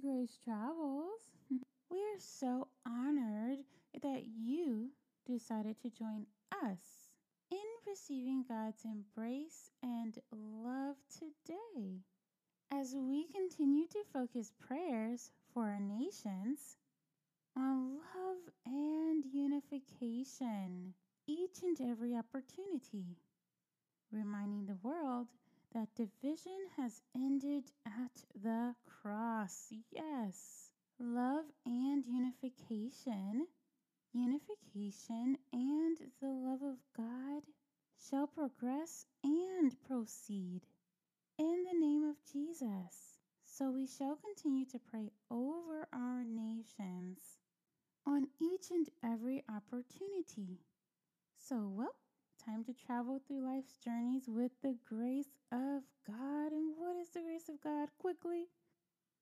[0.00, 1.20] Grace Travels.
[1.90, 3.58] We are so honored
[4.02, 4.88] that you
[5.26, 6.24] decided to join
[6.64, 7.10] us
[7.50, 12.00] in receiving God's embrace and love today.
[12.72, 16.76] As we continue to focus prayers for our nations
[17.54, 20.94] on love and unification
[21.26, 23.18] each and every opportunity,
[24.10, 25.26] reminding the world
[25.72, 29.72] that division has ended at the cross.
[29.92, 33.46] Yes, love and unification,
[34.12, 37.42] unification and the love of God
[37.98, 40.62] shall progress and proceed
[41.38, 43.18] in the name of Jesus.
[43.44, 47.18] So we shall continue to pray over our nations
[48.06, 50.58] on each and every opportunity.
[51.38, 51.94] So, well,
[52.50, 56.52] time to travel through life's journeys with the grace of God.
[56.52, 57.88] And what is the grace of God?
[57.98, 58.46] Quickly,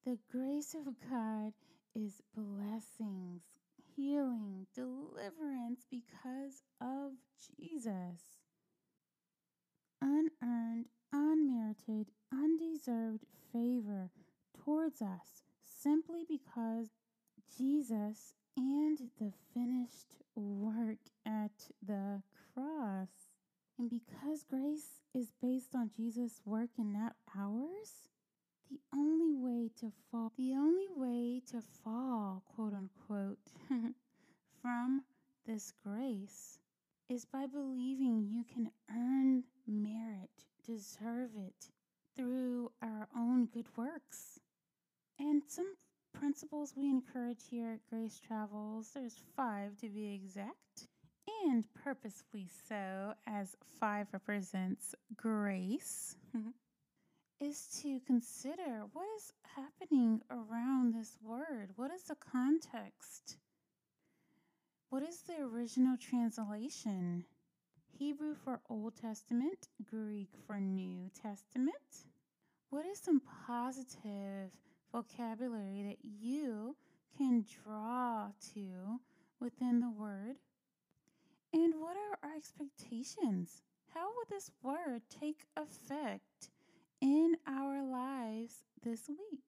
[0.07, 1.53] the grace of God
[1.95, 3.43] is blessings,
[3.97, 7.13] healing, deliverance because of
[7.57, 8.39] Jesus.
[10.01, 14.11] Unearned, unmerited, undeserved favor
[14.65, 16.89] towards us simply because
[17.59, 21.53] Jesus and the finished work at
[21.87, 22.23] the cross.
[23.79, 28.09] And because grace is based on Jesus' work and not ours,
[28.69, 33.39] the only way to fall, the only way to fall, quote unquote,
[34.61, 35.05] from
[35.47, 36.59] this grace
[37.09, 41.71] is by believing you can earn merit, deserve it
[42.17, 44.41] through our own good works.
[45.21, 45.75] And some
[46.13, 50.89] principles we encourage here at Grace Travels, there's five to be exact,
[51.45, 56.17] and purposefully so, as five represents grace,
[57.41, 61.71] is to consider what is happening around this word.
[61.77, 63.39] What is the context?
[64.91, 67.25] What is the original translation?
[67.99, 72.05] Hebrew for Old Testament, Greek for New Testament.
[72.69, 74.51] What is some positive
[74.93, 76.77] vocabulary that you
[77.17, 79.01] can draw to
[79.41, 80.37] within the word?
[81.53, 83.63] And what are our expectations?
[83.95, 86.51] How will this word take effect
[87.01, 89.45] in our lives this week?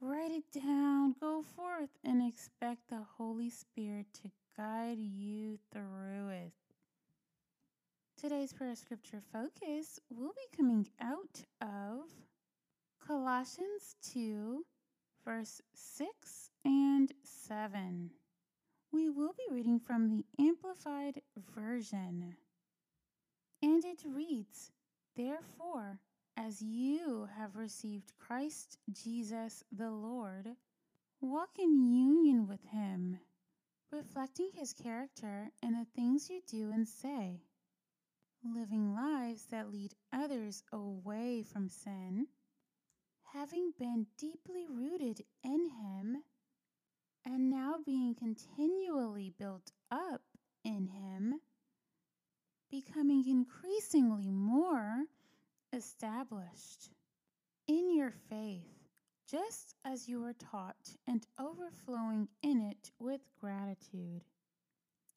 [0.00, 6.52] Write it down, go forth, and expect the Holy Spirit to guide you through it.
[8.20, 12.04] Today's prayer scripture focus will be coming out of
[13.04, 14.64] Colossians 2,
[15.24, 18.10] verse 6 and 7.
[18.92, 21.20] We will be reading from the Amplified
[21.54, 22.36] Version.
[23.62, 24.72] And it reads,
[25.16, 26.00] Therefore,
[26.36, 30.48] as you have received Christ Jesus the Lord,
[31.20, 33.18] walk in union with him,
[33.90, 37.42] reflecting his character in the things you do and say,
[38.44, 42.28] living lives that lead others away from sin
[43.32, 46.22] having been deeply rooted in Him
[47.24, 50.22] and now being continually built up
[50.64, 51.34] in Him,
[52.70, 55.04] becoming increasingly more
[55.72, 56.90] established
[57.66, 58.88] in your faith,
[59.30, 64.22] just as you were taught, and overflowing in it with gratitude.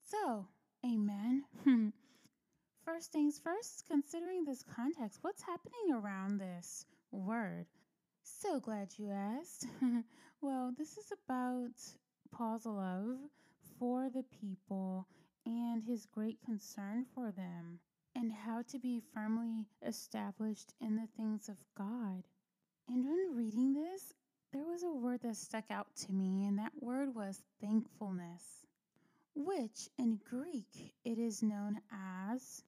[0.01, 0.47] So,
[0.83, 1.43] Amen.
[2.83, 7.67] first things first, considering this context, what's happening around this word?
[8.23, 9.67] So glad you asked.
[10.41, 11.75] well, this is about
[12.31, 13.17] Paul's love
[13.77, 15.05] for the people
[15.45, 17.77] and his great concern for them,
[18.15, 22.23] and how to be firmly established in the things of God.
[22.87, 24.15] And when reading this,
[24.51, 28.65] there was a word that stuck out to me, and that word was thankfulness,
[29.35, 32.63] which in Greek it is known as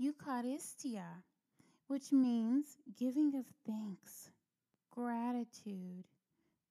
[0.00, 1.22] Eucharistia,
[1.86, 4.30] which means giving of thanks
[4.90, 6.04] gratitude,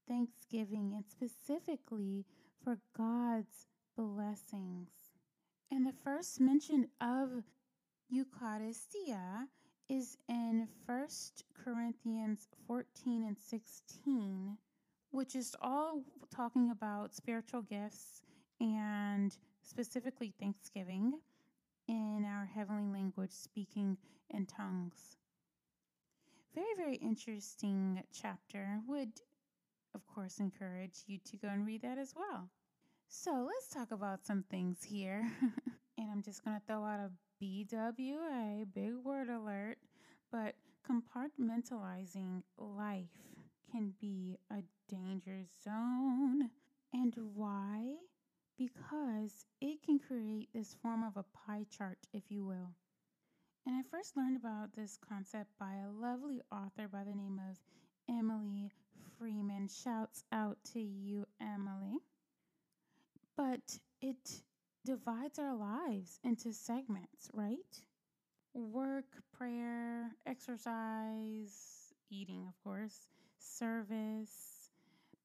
[0.08, 2.26] thanksgiving, and specifically
[2.64, 4.90] for God's blessings.
[5.72, 7.44] And the first mention of
[8.14, 9.48] Eucharistia
[9.90, 11.08] is in 1
[11.64, 14.58] Corinthians 14 and 16,
[15.12, 16.04] which is all
[16.34, 18.22] talking about spiritual gifts
[18.62, 21.14] and specifically thanksgiving
[21.88, 23.98] in our heavenly language, speaking
[24.30, 25.18] in tongues.
[26.54, 28.80] Very, very interesting chapter.
[28.88, 29.22] Would,
[29.96, 32.50] of course, encourage you to go and read that as well.
[33.08, 35.28] So let's talk about some things here.
[35.98, 37.10] and I'm just going to throw out a
[37.42, 39.78] BWA, big word alert,
[40.32, 40.56] but
[40.90, 43.08] compartmentalizing life
[43.72, 46.50] can be a danger zone.
[46.92, 47.94] And why?
[48.58, 52.72] Because it can create this form of a pie chart, if you will.
[53.66, 57.58] And I first learned about this concept by a lovely author by the name of
[58.10, 58.72] Emily
[59.18, 59.68] Freeman.
[59.68, 62.00] Shouts out to you, Emily.
[63.38, 64.42] But it
[64.90, 67.80] divides our lives into segments, right?
[68.56, 73.06] Work, prayer, exercise, eating, of course,
[73.38, 74.72] service,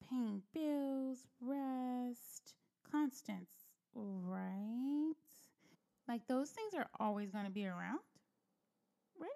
[0.07, 2.53] paying bills, rest,
[2.93, 3.55] constants,
[3.95, 5.15] right?
[6.07, 8.01] Like those things are always going to be around,
[9.19, 9.31] right?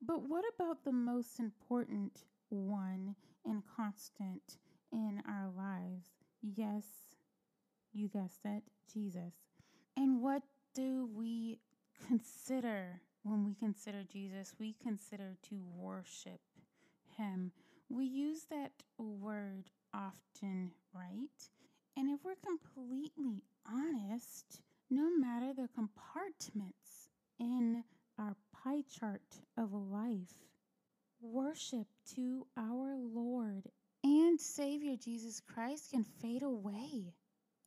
[0.00, 3.14] But what about the most important one
[3.44, 4.56] and constant
[4.90, 6.06] in our lives?
[6.40, 6.86] Yes,
[7.92, 9.49] you guessed it, Jesus.
[10.00, 10.42] And what
[10.74, 11.58] do we
[12.08, 14.54] consider when we consider Jesus?
[14.58, 16.40] We consider to worship
[17.18, 17.52] him.
[17.90, 21.50] We use that word often, right?
[21.98, 27.84] And if we're completely honest, no matter the compartments in
[28.18, 29.20] our pie chart
[29.58, 30.32] of life,
[31.20, 33.68] worship to our Lord
[34.02, 37.12] and Savior Jesus Christ can fade away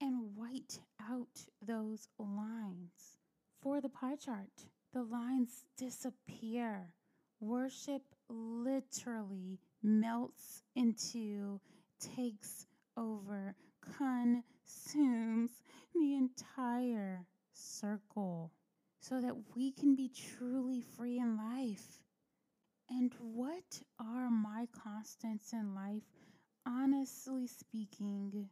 [0.04, 0.80] and white
[1.10, 3.18] out those lines.
[3.62, 6.94] For the pie chart, the lines disappear.
[7.40, 11.60] Worship literally melts into,
[12.00, 13.56] takes over,
[13.98, 15.52] consumes
[15.96, 18.52] the entire circle
[19.00, 22.00] so that we can be truly free in life.
[22.90, 26.04] And what are my constants in life?
[26.68, 28.50] Honestly speaking,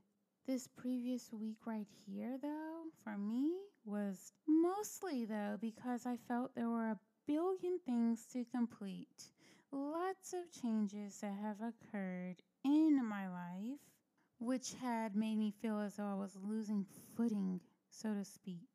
[0.47, 3.51] this previous week right here, though, for me
[3.85, 9.31] was mostly, though, because I felt there were a billion things to complete.
[9.71, 13.79] Lots of changes that have occurred in my life,
[14.39, 16.85] which had made me feel as though I was losing
[17.15, 18.67] footing, so to speak.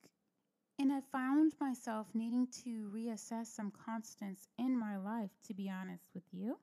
[0.79, 6.05] And I found myself needing to reassess some constants in my life, to be honest
[6.15, 6.59] with you,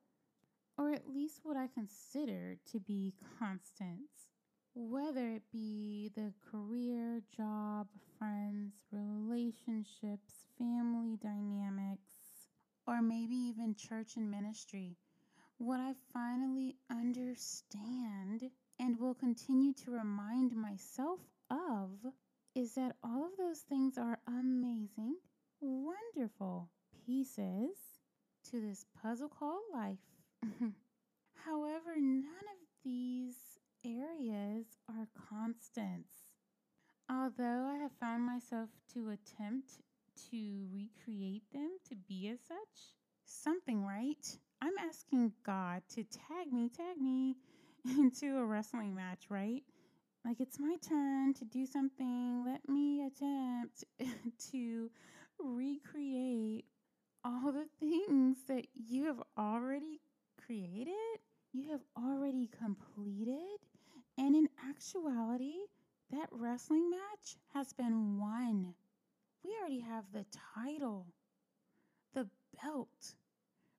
[0.77, 4.32] or at least what I consider to be constants,
[4.75, 7.87] whether it be the career, job,
[8.17, 12.49] friends, relationships, family dynamics,
[12.87, 14.95] or maybe even church and ministry.
[15.59, 18.49] What I finally understand
[18.79, 21.19] and will continue to remind myself
[21.51, 21.89] of
[22.55, 25.15] is that all of those things are amazing,
[25.61, 26.69] wonderful
[27.05, 27.77] pieces
[28.49, 29.97] to this puzzle called life.
[31.45, 33.52] However, none of these
[33.85, 36.13] areas are constants.
[37.09, 39.81] Although I have found myself to attempt
[40.31, 42.95] to recreate them to be as such,
[43.25, 44.37] something right.
[44.61, 47.35] I'm asking God to tag me, tag me
[47.97, 49.63] into a wrestling match, right?
[50.25, 52.43] like it's my turn to do something.
[52.45, 53.83] Let me attempt
[54.51, 54.89] to
[55.39, 56.65] recreate
[57.25, 59.99] all the things that you have already
[60.45, 60.93] created,
[61.53, 63.59] you have already completed.
[64.17, 65.53] And in actuality,
[66.11, 68.73] that wrestling match has been won.
[69.43, 70.25] We already have the
[70.55, 71.07] title,
[72.13, 72.27] the
[72.61, 73.15] belt.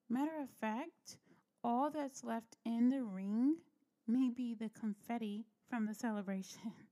[0.09, 1.17] Matter of fact,
[1.63, 3.57] all that's left in the ring
[4.07, 6.73] may be the confetti from the celebration.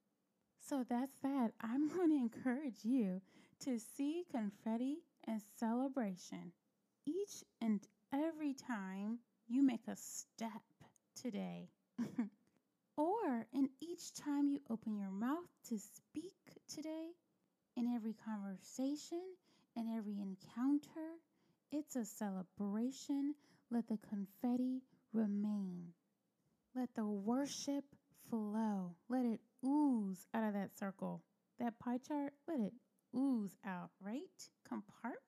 [0.66, 1.52] So that's that.
[1.60, 3.22] I'm going to encourage you
[3.66, 6.54] to see confetti and celebration
[7.06, 10.62] each and every time you make a step
[11.24, 11.70] today.
[12.98, 16.34] or in each time you open your mouth to speak
[16.68, 17.12] today,
[17.76, 19.22] in every conversation,
[19.76, 21.18] in every encounter,
[21.72, 23.36] it's a celebration.
[23.72, 24.82] Let the confetti
[25.14, 25.94] remain.
[26.76, 27.86] Let the worship
[28.30, 28.96] flow.
[29.10, 31.24] Let it ooze out of that circle.
[31.60, 32.74] That pie chart, let it
[33.16, 34.22] ooze out, right?
[34.68, 35.22] Compartments?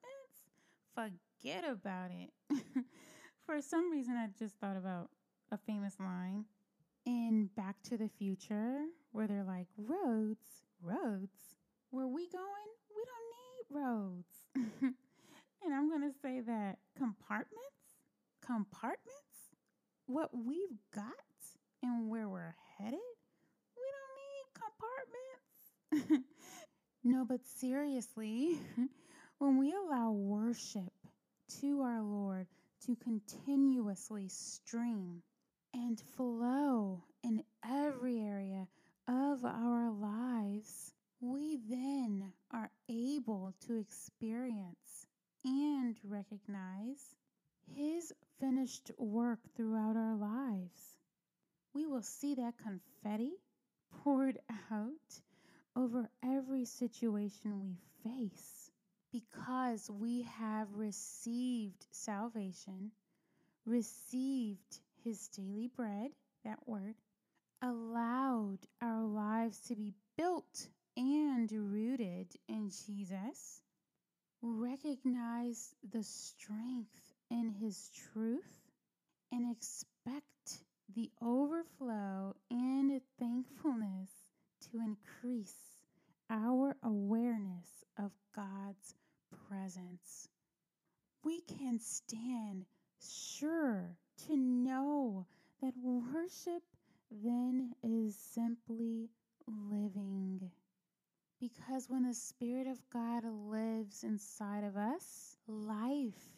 [0.94, 2.30] Forget about it.
[3.46, 5.10] For some reason, I just thought about
[5.52, 6.44] a famous line
[7.04, 8.80] in Back to the Future
[9.12, 11.56] where they're like, roads, roads.
[11.90, 12.70] Where we going?
[12.94, 14.26] We don't need roads.
[15.64, 17.60] and I'm going to say that compartments,
[18.44, 19.04] compartments,
[20.06, 21.12] what we've got
[21.82, 22.98] and where we're headed,
[23.76, 24.46] we don't need
[26.10, 26.24] compartments.
[27.04, 28.58] no, but seriously,
[29.38, 30.92] when we allow worship
[31.60, 32.46] to our Lord
[32.86, 35.22] to continuously stream
[35.76, 38.66] and flow in every area
[39.06, 45.06] of our lives, we then are able to experience
[45.44, 47.14] and recognize
[47.74, 50.96] His finished work throughout our lives.
[51.74, 53.32] We will see that confetti
[54.02, 54.38] poured
[54.72, 55.20] out
[55.76, 58.70] over every situation we face
[59.12, 62.92] because we have received salvation,
[63.66, 66.10] received His daily bread,
[66.42, 66.96] that word,
[67.62, 73.60] allowed our lives to be built and rooted in Jesus,
[74.42, 78.58] recognize the strength in His truth,
[79.30, 80.64] and expect
[80.96, 84.10] the overflow and thankfulness
[84.72, 85.54] to increase
[86.30, 88.96] our awareness of God's
[89.48, 90.26] presence.
[91.22, 92.64] We can stand
[93.00, 93.96] sure
[94.26, 95.26] to know
[95.60, 96.62] that worship
[97.10, 99.08] then is simply
[99.46, 100.50] living.
[101.40, 106.36] Because when the Spirit of God lives inside of us, life,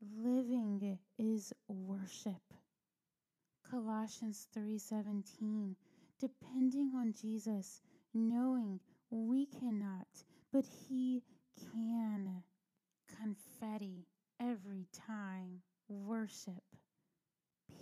[0.00, 2.42] living is worship.
[3.70, 5.76] Colossians 3:17
[6.18, 7.80] depending on Jesus
[8.12, 8.78] knowing
[9.10, 11.22] we cannot but he
[11.56, 12.42] can
[13.18, 14.06] confetti
[14.38, 16.62] every time worship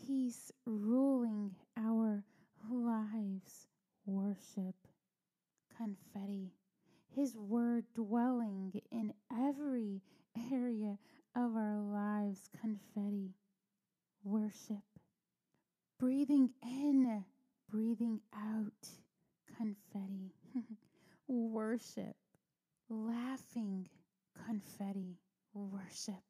[0.06, 2.24] peace ruling our
[2.70, 3.66] lives.
[4.06, 4.74] Worship
[5.76, 6.52] confetti
[7.08, 10.02] his word dwelling in every
[10.52, 10.98] area
[11.34, 13.34] of our lives confetti.
[14.24, 14.84] Worship
[16.00, 17.24] breathing in,
[17.68, 18.88] breathing out,
[19.56, 20.32] confetti,
[21.28, 22.16] worship,
[22.88, 23.88] laughing,
[24.46, 25.18] confetti,
[25.52, 26.24] worship,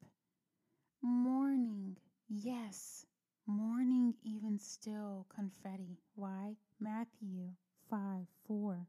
[1.02, 1.96] mourning,
[2.28, 3.06] yes,
[3.46, 5.98] mourning even still, confetti.
[6.14, 6.56] Why?
[6.78, 7.50] Matthew
[7.88, 8.86] 5 4.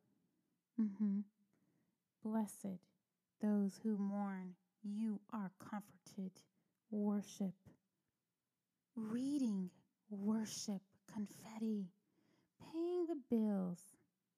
[0.80, 1.20] Mm-hmm.
[2.24, 2.80] Blessed
[3.42, 4.54] those who mourn,
[4.84, 6.32] you are comforted.
[6.92, 7.56] Worship.
[8.96, 9.70] Reading,
[10.10, 10.82] worship,
[11.12, 11.88] confetti,
[12.62, 13.80] paying the bills.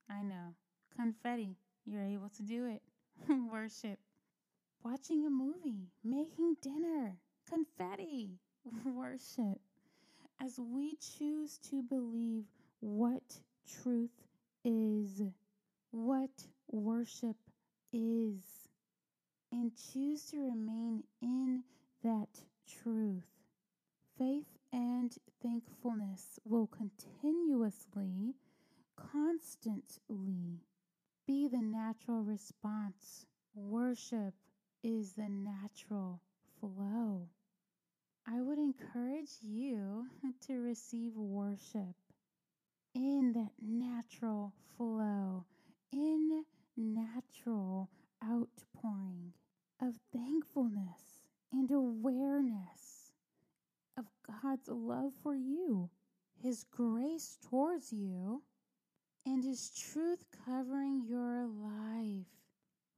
[0.10, 0.56] I know,
[0.96, 2.82] confetti, you're able to do it.
[3.52, 4.00] worship,
[4.84, 7.18] watching a movie, making dinner,
[7.50, 8.40] confetti,
[8.86, 9.60] worship.
[10.44, 12.44] As we choose to believe
[12.82, 13.24] what
[13.66, 14.28] truth
[14.66, 15.22] is,
[15.92, 17.38] what worship
[17.94, 18.68] is,
[19.54, 21.64] and choose to remain in
[22.04, 22.28] that
[22.68, 23.24] truth,
[24.18, 28.36] faith and thankfulness will continuously,
[28.98, 30.60] constantly
[31.26, 33.26] be the natural response.
[33.56, 34.34] Worship
[34.84, 36.20] is the natural
[36.60, 37.30] flow.
[38.26, 40.08] I would encourage you
[40.48, 41.96] to receive worship
[42.96, 45.46] in that natural flow,
[45.92, 46.44] in
[46.78, 47.90] natural
[48.24, 49.34] outpouring
[49.82, 51.20] of thankfulness
[51.52, 53.12] and awareness
[53.98, 55.90] of God's love for you,
[56.42, 58.42] His grace towards you,
[59.26, 62.28] and His truth covering your life.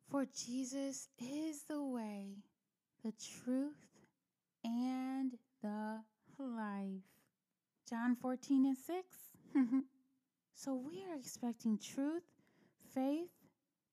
[0.10, 2.38] For Jesus is the way,
[3.04, 3.14] the
[3.44, 3.95] truth,
[4.66, 5.32] and
[5.62, 6.02] the
[6.38, 7.04] life.
[7.88, 8.98] John 14 and 6.
[10.56, 12.24] so we are expecting truth,
[12.94, 13.30] faith,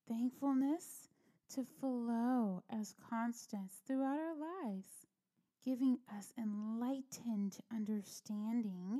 [0.07, 1.07] thankfulness
[1.53, 4.87] to flow as constants throughout our lives
[5.63, 8.99] giving us enlightened understanding,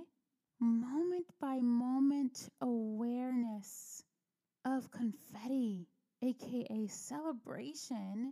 [0.60, 4.02] moment by moment awareness
[4.64, 5.88] of confetti,
[6.22, 8.32] aka celebration,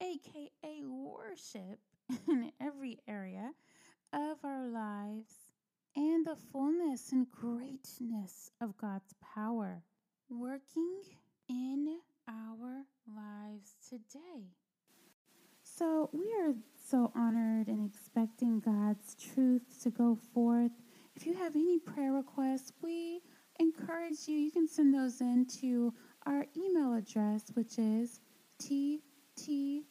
[0.00, 1.78] aka worship
[2.28, 3.52] in every area
[4.12, 5.34] of our lives,
[5.96, 9.82] and the fullness and greatness of God's power
[10.30, 11.02] working
[11.48, 11.98] in
[12.28, 12.84] our
[13.14, 14.46] lives today.
[15.62, 16.54] So, we are
[16.88, 20.72] so honored and expecting God's truth to go forth.
[21.14, 23.20] If you have any prayer requests, we
[23.60, 25.92] encourage you, you can send those in to
[26.26, 28.20] our email address, which is
[28.62, 29.82] ttpgrace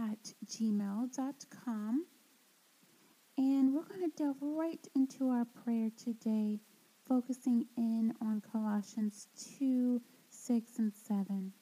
[0.00, 2.06] at gmail.com.
[3.36, 6.60] And we're going to delve right into our prayer today,
[7.06, 9.28] focusing in on Colossians
[9.58, 11.52] 2 6 and 7.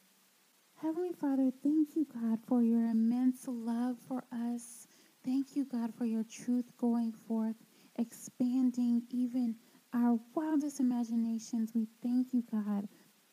[0.81, 4.87] Heavenly Father, thank you, God, for your immense love for us.
[5.25, 7.57] Thank you, God, for your truth going forth,
[7.97, 9.57] expanding even
[9.93, 11.73] our wildest imaginations.
[11.75, 12.89] We thank you, God,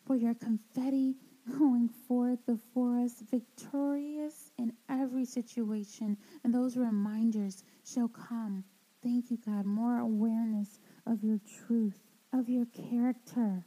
[0.06, 1.16] for your confetti
[1.58, 6.18] going forth before us, victorious in every situation.
[6.44, 8.64] And those reminders shall come.
[9.04, 9.66] Thank you, God.
[9.66, 12.02] More awareness of your truth,
[12.34, 13.66] of your character,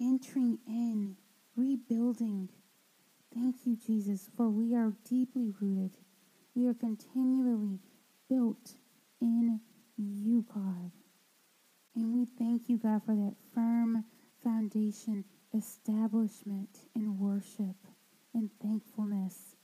[0.00, 1.16] entering in,
[1.56, 2.48] rebuilding
[3.32, 5.96] Thank you, Jesus, for we are deeply rooted
[6.54, 7.78] We are continually
[8.28, 8.74] built
[9.20, 9.60] in
[9.96, 10.90] you, God.
[11.94, 14.04] And we thank you, God, for that firm
[14.42, 15.24] foundation,
[15.56, 17.76] establishment in worship
[18.34, 19.56] and thankfulness,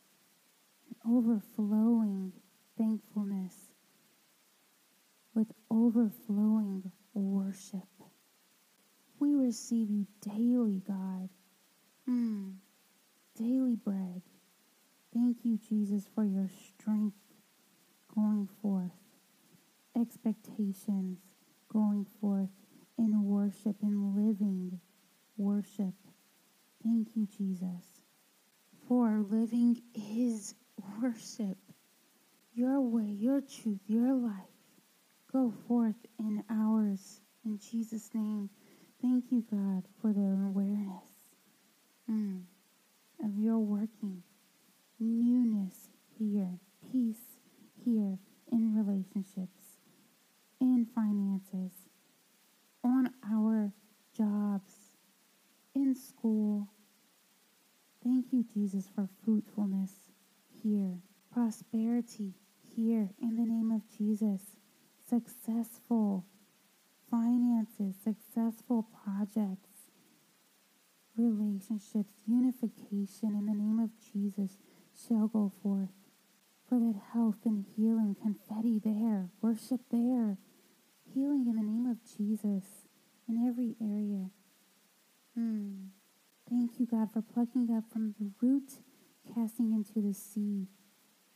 [1.08, 2.32] overflowing
[2.76, 3.54] thankfulness
[5.34, 7.88] with overflowing worship.
[9.18, 11.28] We receive you daily, God.
[12.08, 12.54] Mm,
[13.36, 14.22] daily bread.
[15.12, 17.16] Thank you, Jesus, for your strength
[18.14, 18.92] going forth,
[19.98, 21.18] expectations
[21.72, 22.50] going forth
[22.98, 24.80] in worship and living
[25.36, 25.94] worship.
[26.82, 27.84] Thank you, Jesus,
[28.88, 30.54] for living is
[31.00, 31.58] worship.
[32.54, 34.32] Your way, your truth, your life.
[35.32, 37.20] Go forth in ours.
[37.44, 38.48] In Jesus' name.
[39.02, 41.04] Thank you, God, for the awareness
[42.10, 42.42] mm,
[43.22, 44.22] of your working.
[44.98, 46.58] Newness here,
[46.90, 47.38] peace
[47.84, 48.18] here
[48.50, 49.80] in relationships,
[50.60, 51.72] in finances,
[52.82, 53.72] on our
[54.16, 54.72] jobs,
[55.74, 56.68] in school.
[58.02, 59.92] Thank you, Jesus, for fruitfulness
[60.62, 60.94] here,
[61.30, 62.32] prosperity
[62.74, 64.40] here in the name of Jesus,
[65.08, 66.24] successful
[67.10, 69.90] finances, successful projects,
[71.16, 74.58] relationships, unification in the name of Jesus
[75.06, 75.90] shall go forth.
[76.68, 80.36] For that health and healing, confetti there, worship there,
[81.14, 82.64] healing in the name of Jesus
[83.28, 84.30] in every area.
[85.38, 85.90] Mm.
[86.56, 88.80] Thank you, God, for plucking up from the root,
[89.34, 90.68] casting into the sea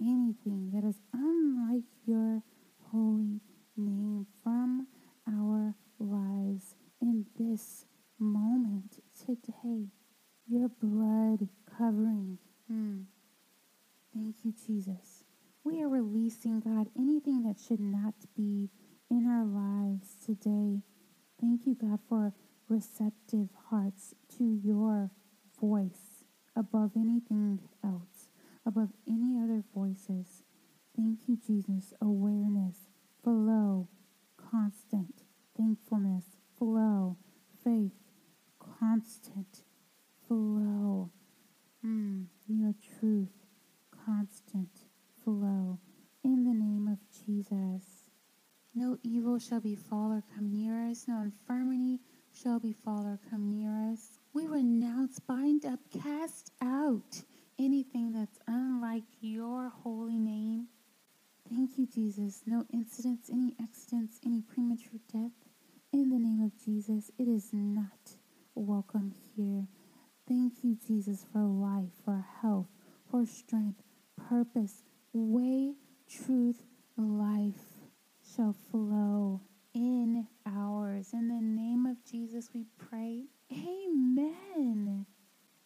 [0.01, 2.43] anything that is unlike your
[2.91, 3.43] holy
[3.77, 4.87] name from
[5.29, 7.85] our lives in this
[8.19, 9.89] moment today.
[10.49, 12.39] Your blood covering.
[12.73, 13.05] Mm.
[14.15, 15.25] Thank you, Jesus.
[15.65, 18.71] We are releasing, God, anything that should not be
[19.11, 20.81] in our lives today.
[21.39, 22.33] Thank you, God, for
[22.71, 25.11] receptive hearts to your
[25.61, 26.25] voice
[26.57, 28.31] above anything else,
[28.65, 30.43] above any other voices.
[30.97, 31.93] Thank you, Jesus.
[32.01, 32.89] Awareness,
[33.23, 33.89] flow,
[34.37, 35.23] constant,
[35.57, 36.25] thankfulness,
[36.57, 37.17] flow,
[37.65, 37.93] faith,
[38.59, 39.65] constant,
[40.27, 41.11] flow.
[41.85, 43.47] Mm, your truth,
[44.07, 44.71] constant,
[45.25, 45.79] flow.
[46.23, 48.11] In the name of Jesus.
[48.75, 51.99] No evil shall befall or come near us, no infirmity
[52.33, 54.19] shall befall or come near us.
[54.33, 57.23] We renounce, bind up, cast out
[57.59, 60.69] anything that's unlike your holy name.
[61.49, 62.43] Thank you, Jesus.
[62.47, 65.33] No incidents, any accidents, any premature death.
[65.93, 68.17] In the name of Jesus, it is not
[68.55, 69.67] welcome here.
[70.29, 72.69] Thank you, Jesus, for life, for health,
[73.11, 73.83] for strength,
[74.29, 75.75] purpose, way,
[76.09, 76.63] truth,
[76.97, 77.81] life
[78.37, 79.41] shall flow
[79.75, 81.11] in ours.
[81.13, 83.25] In the name of Jesus, we pray.
[83.53, 85.07] Amen.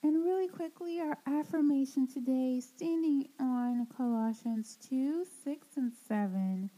[0.03, 6.71] And really quickly, our affirmation today, standing on Colossians 2 6 and 7.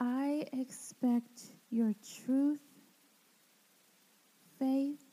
[0.00, 2.60] I expect your truth,
[4.58, 5.04] faith,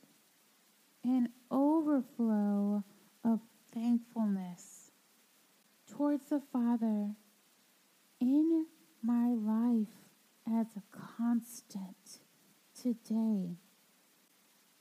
[1.03, 2.83] and overflow
[3.23, 3.39] of
[3.73, 4.91] thankfulness
[5.91, 7.11] towards the Father
[8.19, 8.65] in
[9.03, 9.87] my life
[10.51, 10.83] as a
[11.17, 12.19] constant
[12.79, 13.57] today.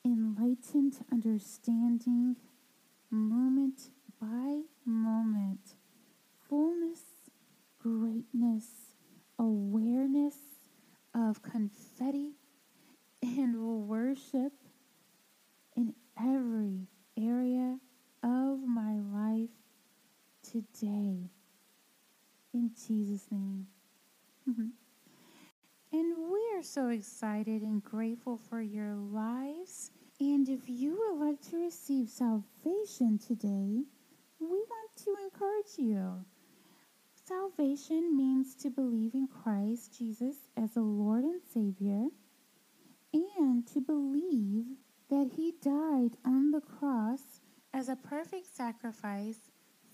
[0.05, 2.37] Enlightened understanding,
[3.11, 5.75] moment by moment,
[6.49, 7.01] fullness,
[7.79, 8.95] greatness,
[9.39, 10.37] awareness
[11.15, 12.33] of confetti
[13.23, 14.53] and worship
[15.77, 17.79] in every area
[18.23, 19.51] of my life
[20.43, 21.31] today.
[22.55, 23.67] In Jesus' name.
[24.49, 24.69] Mm-hmm.
[25.91, 29.91] And we are so excited and grateful for your lives.
[30.21, 33.85] And if you would like to receive salvation today,
[34.39, 36.25] we want to encourage you.
[37.27, 42.09] Salvation means to believe in Christ Jesus as a Lord and Savior,
[43.13, 44.67] and to believe
[45.09, 47.41] that He died on the cross
[47.73, 49.51] as a perfect sacrifice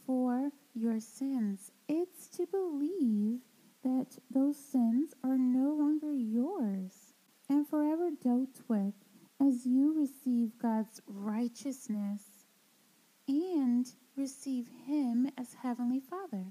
[0.07, 1.71] for your sins.
[1.89, 3.41] It's to believe
[3.85, 7.13] that those sins are no longer yours
[7.49, 8.95] and forever dealt with
[9.41, 12.23] as you receive God's righteousness
[13.29, 16.47] and receive Him as Heavenly Father.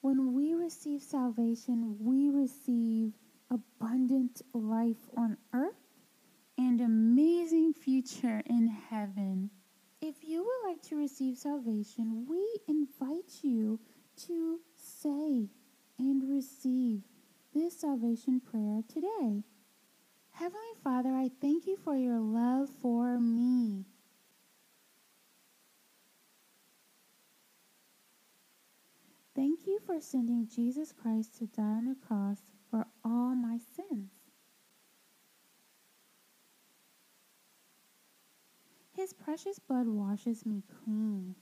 [0.00, 3.12] When we receive salvation, we receive
[3.50, 5.74] abundant life on earth
[6.56, 9.50] and amazing future in heaven.
[10.00, 13.80] If you would like to receive salvation, we invite you
[14.26, 15.48] to say
[15.98, 17.02] and receive
[17.54, 19.42] this salvation prayer today.
[20.30, 23.84] Heavenly Father, I thank you for your love for me.
[29.34, 32.38] Thank you for sending Jesus Christ to die on the cross
[32.70, 34.10] for all my sins.
[38.96, 41.36] His precious blood washes me clean.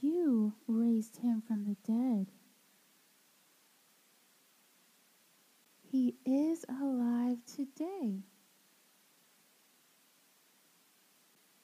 [0.00, 2.26] You raised him from the dead.
[5.90, 8.24] He is alive today.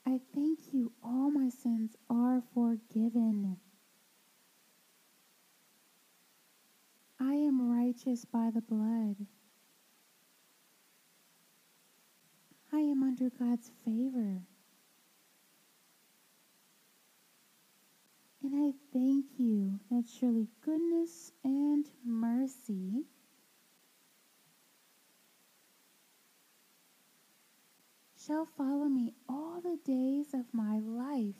[0.06, 3.58] I thank you, all my sins are forgiven.
[7.20, 9.16] I am righteous by the blood.
[12.72, 14.42] I am under God's favor.
[18.64, 19.78] I thank you.
[19.90, 23.04] That surely goodness and mercy.
[28.26, 31.34] Shall follow me all the days of my life.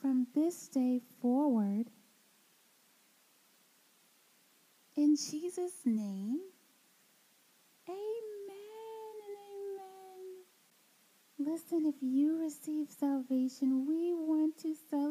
[0.00, 1.90] From this day forward,
[4.94, 6.38] in Jesus' name,
[7.88, 10.44] amen and amen.
[11.40, 15.09] Listen, if you receive salvation, we want to celebrate